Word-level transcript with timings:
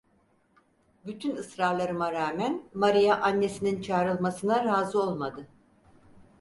Bütün 1.05 1.35
ısrarlarıma 1.35 2.11
rağmen 2.11 2.63
Maria 2.73 3.15
annesinin 3.21 3.81
çağrılmasına 3.81 4.65
razı 4.65 5.01
olmadı. 5.01 5.47